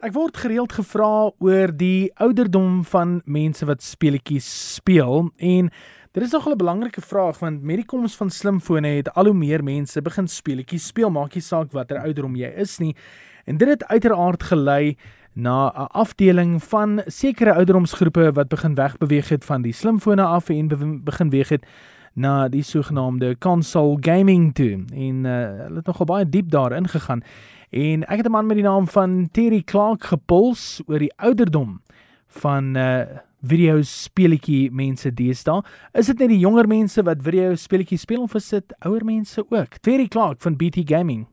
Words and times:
Ek 0.00 0.14
word 0.16 0.38
gereeld 0.40 0.72
gevra 0.72 1.28
oor 1.44 1.72
die 1.76 2.08
ouderdom 2.24 2.78
van 2.88 3.18
mense 3.28 3.66
wat 3.68 3.82
speletjies 3.84 4.46
speel 4.78 5.26
en 5.36 5.68
dit 6.16 6.22
is 6.24 6.32
nogal 6.32 6.54
'n 6.54 6.62
belangrike 6.62 7.02
vraag 7.04 7.38
want 7.38 7.60
met 7.62 7.76
die 7.76 7.84
koms 7.84 8.16
van 8.16 8.30
slimfone 8.30 8.88
het 8.88 9.12
al 9.12 9.28
hoe 9.28 9.34
meer 9.34 9.62
mense 9.62 10.00
begin 10.00 10.26
speletjies 10.28 10.86
speel, 10.86 11.10
maak 11.10 11.34
nie 11.34 11.42
saak 11.42 11.72
watter 11.72 11.98
ouderdom 11.98 12.34
jy 12.34 12.48
is 12.56 12.78
nie. 12.78 12.96
En 13.44 13.58
dit 13.58 13.68
het 13.68 13.84
uiteraard 13.84 14.42
gelei 14.42 14.96
na 15.34 15.68
'n 15.68 15.92
afdeling 15.92 16.62
van 16.62 17.02
sekere 17.06 17.54
ouderdomsgroepe 17.54 18.32
wat 18.32 18.48
begin 18.48 18.74
wegbeweeg 18.74 19.28
het 19.28 19.44
van 19.44 19.62
die 19.62 19.72
slimfone 19.72 20.22
af 20.22 20.48
en 20.48 20.68
begin 21.04 21.28
beweeg 21.28 21.48
het 21.48 21.66
na 22.14 22.48
die 22.48 22.62
sogenaamde 22.62 23.38
console 23.38 23.96
gaming 24.00 24.54
toe. 24.54 24.84
En 24.94 25.24
uh, 25.24 25.32
hulle 25.64 25.76
het 25.76 25.86
nogal 25.86 26.06
baie 26.06 26.28
diep 26.28 26.50
daarin 26.50 26.88
gegaan. 26.88 27.22
En 27.70 28.02
ek 28.10 28.16
het 28.16 28.26
'n 28.26 28.30
man 28.30 28.46
met 28.46 28.56
die 28.56 28.66
naam 28.66 28.88
van 28.88 29.28
Terry 29.32 29.62
Clark 29.62 30.04
gepuls 30.04 30.82
oor 30.86 30.98
die 30.98 31.12
ouderdom 31.16 31.82
van 32.26 32.76
uh 32.76 33.04
video 33.42 33.82
speletjie 33.82 34.70
mense 34.72 35.14
deesdae. 35.14 35.62
Is 35.92 36.06
dit 36.06 36.18
net 36.18 36.28
die 36.28 36.38
jonger 36.38 36.66
mense 36.68 37.02
wat 37.02 37.22
video 37.22 37.54
speletjies 37.54 38.00
speel 38.00 38.22
of 38.22 38.34
is 38.34 38.48
dit 38.48 38.74
ouer 38.84 39.04
mense 39.04 39.44
ook? 39.48 39.78
Terry 39.80 40.08
Clark 40.08 40.40
van 40.40 40.56
BT 40.56 40.82
Gaming. 40.84 41.26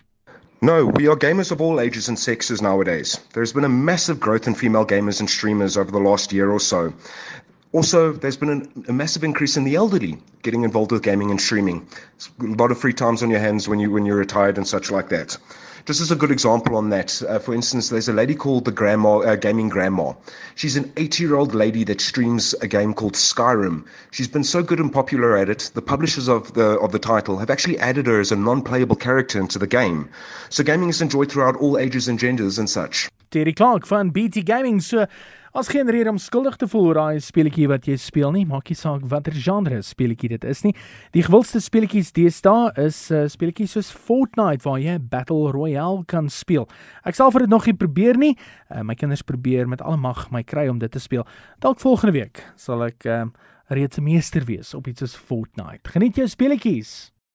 No, 0.62 0.92
we 0.92 1.10
are 1.10 1.18
gamers 1.20 1.52
of 1.52 1.62
all 1.62 1.80
ages 1.80 2.08
and 2.08 2.20
sexes 2.20 2.62
nowadays. 2.62 3.20
There's 3.34 3.52
been 3.52 3.66
a 3.66 3.70
massive 3.70 4.20
growth 4.20 4.48
in 4.48 4.56
female 4.56 4.86
gamers 4.86 5.20
and 5.20 5.30
streamers 5.30 5.78
over 5.78 5.92
the 5.92 6.00
last 6.00 6.32
year 6.32 6.50
or 6.50 6.60
so. 6.60 6.94
Also, 7.74 8.14
there's 8.14 8.38
been 8.38 8.50
an, 8.50 8.86
a 8.88 8.94
massive 8.94 9.24
increase 9.24 9.58
in 9.58 9.64
the 9.64 9.76
elderly 9.76 10.18
getting 10.42 10.64
involved 10.64 10.92
with 10.92 11.04
gaming 11.04 11.32
and 11.32 11.42
streaming. 11.42 11.86
A 12.42 12.46
lot 12.46 12.72
of 12.72 12.80
free 12.80 12.94
times 12.94 13.22
on 13.22 13.30
your 13.30 13.40
hands 13.40 13.68
when 13.68 13.80
you 13.80 13.92
when 13.92 14.06
you're 14.06 14.16
retired 14.16 14.58
and 14.58 14.68
such 14.68 14.90
like 14.90 15.10
that. 15.10 15.38
Just 15.86 16.02
as 16.02 16.12
a 16.12 16.18
good 16.18 16.32
example 16.32 16.76
on 16.76 16.90
that, 16.90 17.22
uh, 17.30 17.40
for 17.40 17.54
instance, 17.54 17.88
there's 17.88 18.10
a 18.10 18.14
lady 18.14 18.36
called 18.36 18.66
the 18.66 18.74
Grandma 18.74 19.20
uh, 19.20 19.36
Gaming 19.38 19.70
Grandma. 19.70 20.12
She's 20.56 20.76
an 20.76 20.84
80-year-old 20.96 21.56
lady 21.56 21.86
that 21.86 22.02
streams 22.02 22.54
a 22.56 22.68
game 22.68 22.94
called 22.94 23.14
Skyrim. 23.14 23.86
She's 24.12 24.28
been 24.28 24.44
so 24.44 24.62
good 24.62 24.82
and 24.82 24.92
popular 24.92 25.38
at 25.38 25.48
it, 25.48 25.72
the 25.76 25.82
publishers 25.82 26.28
of 26.28 26.54
the 26.56 26.78
of 26.80 26.92
the 26.92 27.00
title 27.00 27.38
have 27.38 27.50
actually 27.50 27.80
added 27.80 28.06
her 28.08 28.20
as 28.20 28.34
a 28.34 28.36
non-playable 28.36 28.98
character 28.98 29.40
into 29.40 29.58
the 29.60 29.68
game. 29.68 30.10
So 30.50 30.62
gaming 30.62 30.90
is 30.90 31.02
enjoyed 31.02 31.32
throughout 31.32 31.56
all 31.56 31.78
ages 31.78 32.10
and 32.10 32.20
genders 32.20 32.60
and 32.60 32.70
such. 32.70 33.10
Terry 33.32 33.54
Clark 33.54 33.88
van 33.88 34.10
BT 34.10 34.42
Gaming 34.44 34.82
so 34.82 35.08
As 35.58 35.68
geen 35.68 35.90
rede 35.90 36.10
om 36.10 36.18
skuldig 36.22 36.56
te 36.56 36.68
voel 36.70 36.84
oor 36.86 36.98
daai 37.00 37.22
speletjie 37.26 37.64
wat 37.66 37.88
jy 37.90 37.96
speel 37.98 38.30
nie, 38.36 38.44
maak 38.46 38.68
nie 38.70 38.76
saak 38.78 39.08
watter 39.10 39.34
genre 39.34 39.80
speletjie 39.82 40.30
dit 40.36 40.44
is 40.46 40.62
nie. 40.62 40.76
Die 41.18 41.24
gewildste 41.26 41.58
speletjies 41.66 42.12
deesdae 42.14 42.68
is 42.84 43.00
uh, 43.10 43.24
speletjies 43.26 43.74
soos 43.74 43.90
Fortnite 43.90 44.62
waar 44.68 44.78
jy 44.78 45.00
Battle 45.02 45.50
Royale 45.56 46.06
kan 46.06 46.30
speel. 46.30 46.70
Ek 47.02 47.18
sal 47.18 47.34
vir 47.34 47.48
dit 47.48 47.56
nog 47.56 47.66
nie 47.66 47.74
probeer 47.74 48.22
nie. 48.22 48.36
Uh, 48.70 48.86
my 48.86 48.94
kinders 48.94 49.26
probeer 49.26 49.66
met 49.66 49.82
alle 49.82 49.98
mag 49.98 50.28
my 50.30 50.46
kry 50.46 50.68
om 50.70 50.78
dit 50.78 50.94
te 50.94 51.02
speel. 51.02 51.26
Dalk 51.66 51.82
volgende 51.82 52.20
week 52.20 52.46
sal 52.54 52.86
ek 52.92 53.10
uh, 53.10 53.24
reeds 53.74 53.98
'n 53.98 54.06
meester 54.06 54.46
wees 54.46 54.78
op 54.78 54.86
iets 54.86 55.02
soos 55.02 55.18
Fortnite. 55.18 55.90
Geniet 55.90 56.22
jou 56.22 56.30
speletjies. 56.30 57.17